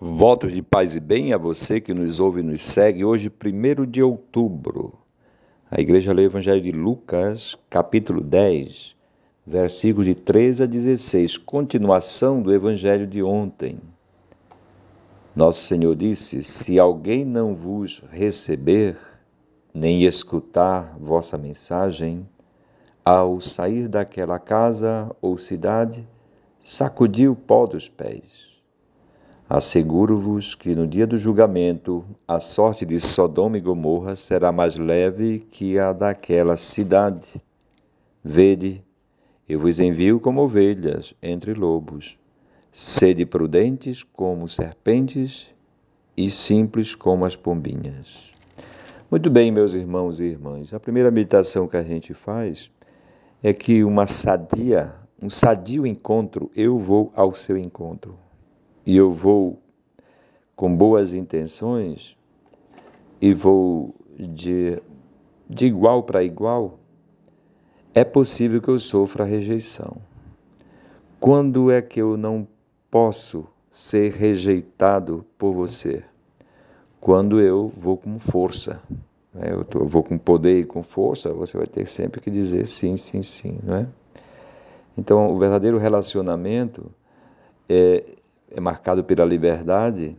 [0.00, 3.04] Votos de paz e bem a você que nos ouve e nos segue.
[3.04, 4.96] Hoje, 1 de outubro,
[5.68, 8.94] a igreja lê o Evangelho de Lucas, capítulo 10,
[9.44, 13.80] versículos de 13 a 16, continuação do Evangelho de ontem.
[15.34, 18.96] Nosso Senhor disse: Se alguém não vos receber,
[19.74, 22.24] nem escutar vossa mensagem,
[23.04, 26.06] ao sair daquela casa ou cidade,
[26.62, 28.47] sacudi o pó dos pés
[29.50, 35.38] Asseguro-vos que no dia do julgamento a sorte de Sodoma e Gomorra será mais leve
[35.50, 37.42] que a daquela cidade.
[38.22, 38.84] Vede,
[39.48, 42.18] eu vos envio como ovelhas entre lobos.
[42.70, 45.46] Sede prudentes como serpentes
[46.14, 48.30] e simples como as pombinhas.
[49.10, 50.74] Muito bem, meus irmãos e irmãs.
[50.74, 52.70] A primeira meditação que a gente faz
[53.42, 58.27] é que uma sadia, um sadio encontro, eu vou ao seu encontro
[58.88, 59.60] e eu vou
[60.56, 62.16] com boas intenções
[63.20, 64.80] e vou de,
[65.46, 66.78] de igual para igual,
[67.92, 69.98] é possível que eu sofra rejeição.
[71.20, 72.48] Quando é que eu não
[72.90, 76.02] posso ser rejeitado por você?
[76.98, 78.80] Quando eu vou com força.
[79.34, 79.52] Né?
[79.52, 82.66] Eu, tô, eu vou com poder e com força, você vai ter sempre que dizer
[82.66, 83.86] sim, sim, sim, não é?
[84.96, 86.90] Então, o verdadeiro relacionamento
[87.68, 88.17] é,
[88.50, 90.16] é marcado pela liberdade,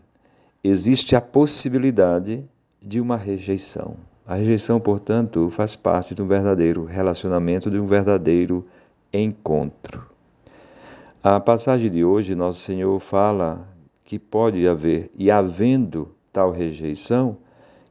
[0.64, 2.46] existe a possibilidade
[2.82, 3.96] de uma rejeição.
[4.26, 8.66] A rejeição, portanto, faz parte de um verdadeiro relacionamento, de um verdadeiro
[9.12, 10.08] encontro.
[11.22, 13.68] A passagem de hoje, Nosso Senhor fala
[14.06, 17.38] que pode haver, e havendo tal rejeição,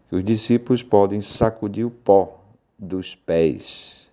[0.09, 2.41] que os discípulos podem sacudir o pó
[2.78, 4.09] dos pés.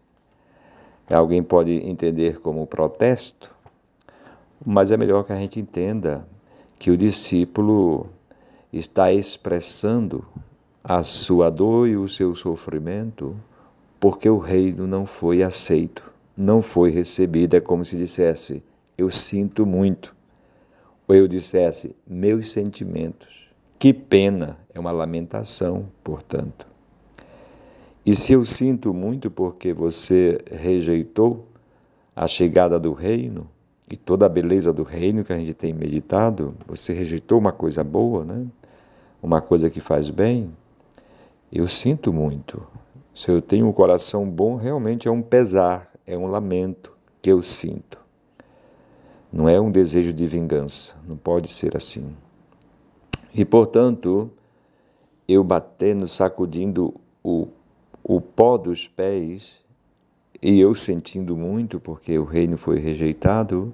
[1.09, 3.54] Alguém pode entender como protesto,
[4.63, 6.27] mas é melhor que a gente entenda
[6.77, 8.07] que o discípulo
[8.71, 10.25] está expressando
[10.83, 13.35] a sua dor e o seu sofrimento
[13.99, 16.03] porque o reino não foi aceito,
[16.37, 17.55] não foi recebido.
[17.55, 18.61] É como se dissesse:
[18.95, 20.15] Eu sinto muito.
[21.07, 23.49] Ou eu dissesse: Meus sentimentos.
[23.79, 26.67] Que pena, é uma lamentação, portanto.
[28.05, 31.47] E se eu sinto muito porque você rejeitou
[32.15, 33.49] a chegada do reino,
[33.89, 37.83] e toda a beleza do reino que a gente tem meditado, você rejeitou uma coisa
[37.83, 38.45] boa, né?
[39.21, 40.51] uma coisa que faz bem,
[41.51, 42.61] eu sinto muito.
[43.13, 46.91] Se eu tenho um coração bom, realmente é um pesar, é um lamento
[47.21, 47.99] que eu sinto.
[49.31, 52.15] Não é um desejo de vingança, não pode ser assim.
[53.33, 54.29] E, portanto,
[55.27, 57.47] eu batendo, sacudindo o,
[58.03, 59.55] o pó dos pés,
[60.45, 63.73] e eu sentindo muito porque o reino foi rejeitado,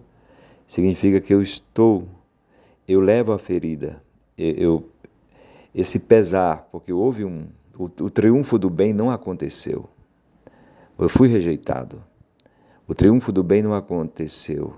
[0.66, 2.08] significa que eu estou,
[2.88, 4.02] eu levo a ferida,
[4.38, 4.90] eu,
[5.76, 9.90] esse pesar, porque houve um, o, o triunfo do bem não aconteceu.
[10.98, 12.02] Eu fui rejeitado.
[12.88, 14.74] O triunfo do bem não aconteceu.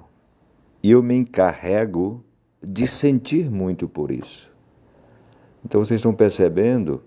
[0.82, 2.26] E eu me encarrego
[2.60, 4.52] de sentir muito por isso.
[5.64, 7.04] Então vocês estão percebendo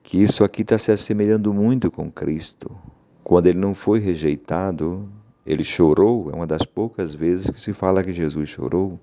[0.00, 2.70] que isso aqui está se assemelhando muito com Cristo.
[3.24, 5.08] Quando ele não foi rejeitado,
[5.46, 8.98] ele chorou, é uma das poucas vezes que se fala que Jesus chorou,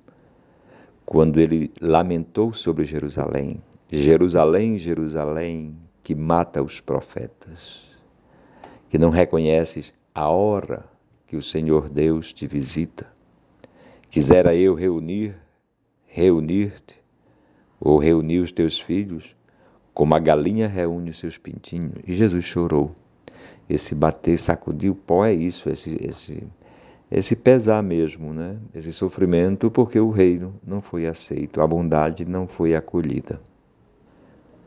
[1.05, 3.61] quando ele lamentou sobre Jerusalém.
[3.89, 7.81] Jerusalém, Jerusalém, que mata os profetas,
[8.89, 10.85] que não reconheces a hora
[11.25, 13.07] que o Senhor Deus te visita.
[14.09, 15.35] Quisera eu reunir,
[16.05, 16.99] reunir-te,
[17.79, 19.35] ou reunir os teus filhos,
[19.93, 21.93] como a galinha reúne os seus pintinhos.
[22.05, 22.95] E Jesus chorou
[23.69, 26.43] esse bater, sacudir o pó é isso, esse, esse,
[27.11, 28.57] esse pesar mesmo, né?
[28.73, 33.39] esse sofrimento, porque o reino não foi aceito, a bondade não foi acolhida.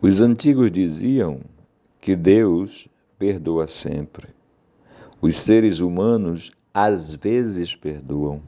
[0.00, 1.41] Os antigos diziam
[2.00, 4.28] que Deus perdoa sempre.
[5.20, 8.41] Os seres humanos às vezes perdoam,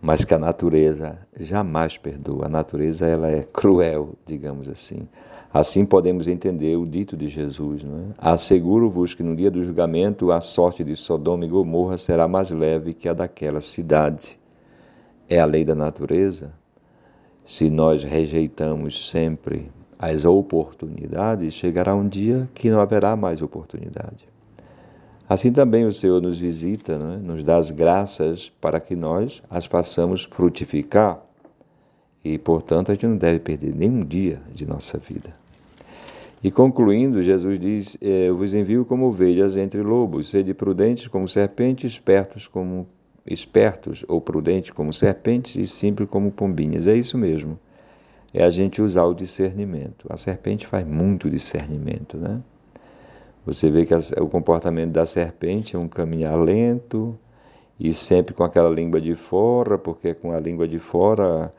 [0.00, 2.46] mas que a natureza jamais perdoa.
[2.46, 5.06] A natureza ela é cruel, digamos assim.
[5.54, 7.84] Assim podemos entender o dito de Jesus.
[7.84, 7.86] É?
[8.18, 12.92] Asseguro-vos que no dia do julgamento a sorte de Sodoma e Gomorra será mais leve
[12.92, 14.36] que a daquela cidade.
[15.28, 16.50] É a lei da natureza.
[17.46, 24.26] Se nós rejeitamos sempre as oportunidades, chegará um dia que não haverá mais oportunidade.
[25.28, 27.16] Assim também o Senhor nos visita, é?
[27.16, 31.22] nos dá as graças para que nós as façamos frutificar.
[32.24, 35.43] E, portanto, a gente não deve perder nenhum dia de nossa vida.
[36.44, 41.26] E concluindo, Jesus diz: é, Eu vos envio como ovelhas entre lobos, sede prudentes como
[41.26, 42.86] serpentes, espertos como
[43.26, 46.86] espertos ou prudentes como serpentes e simples como pombinhas.
[46.86, 47.58] É isso mesmo.
[48.34, 50.06] é a gente usar o discernimento.
[50.10, 52.42] A serpente faz muito discernimento, né?
[53.46, 57.18] Você vê que o comportamento da serpente é um caminhar lento
[57.80, 61.54] e sempre com aquela língua de fora, porque é com a língua de fora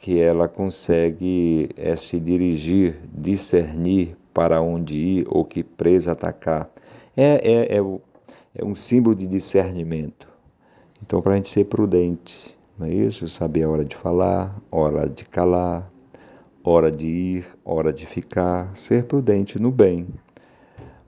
[0.00, 6.70] que ela consegue é, se dirigir, discernir para onde ir ou que presa atacar.
[7.16, 8.00] É, é, é,
[8.54, 10.28] é um símbolo de discernimento.
[11.02, 13.28] Então, para a gente ser prudente, não é isso?
[13.28, 15.90] Saber a hora de falar, hora de calar,
[16.64, 20.06] hora de ir, hora de ficar, ser prudente no bem.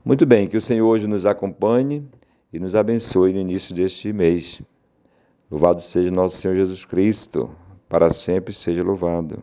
[0.03, 2.05] Muito bem, que o Senhor hoje nos acompanhe
[2.51, 4.61] e nos abençoe no início deste mês.
[5.49, 7.49] Louvado seja nosso Senhor Jesus Cristo,
[7.87, 9.41] para sempre seja louvado.